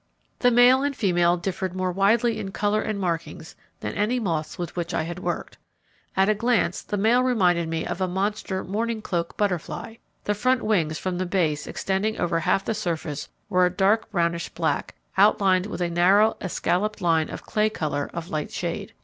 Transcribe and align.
The 0.39 0.49
male 0.49 0.81
and 0.81 0.95
female 0.95 1.37
differed 1.37 1.75
more 1.75 1.91
widely 1.91 2.39
in 2.39 2.49
colour 2.51 2.81
and 2.81 2.99
markings 2.99 3.55
than 3.81 3.93
any 3.93 4.19
moths 4.19 4.57
with 4.57 4.75
which 4.75 4.95
I 4.95 5.03
had 5.03 5.19
worked. 5.19 5.59
At 6.17 6.27
a 6.27 6.33
glance, 6.33 6.81
the 6.81 6.97
male 6.97 7.21
reminded 7.21 7.69
me 7.69 7.85
of 7.85 8.01
a 8.01 8.07
monster 8.07 8.63
Mourning 8.63 9.03
Cloak 9.03 9.37
butterfly. 9.37 9.97
The 10.23 10.33
front 10.33 10.63
wings 10.63 10.97
from 10.97 11.19
the 11.19 11.27
base 11.27 11.67
extending 11.67 12.19
over 12.19 12.39
half 12.39 12.65
the 12.65 12.73
surface 12.73 13.29
were 13.47 13.67
a 13.67 13.69
dark 13.69 14.09
brownish 14.09 14.49
black, 14.49 14.95
outlined 15.19 15.67
with 15.67 15.81
a 15.81 15.89
narrow 15.91 16.35
escalloped 16.41 16.99
line 16.99 17.29
of 17.29 17.43
clay 17.45 17.69
colour 17.69 18.09
of 18.11 18.31
light 18.31 18.49
shade. 18.51 18.93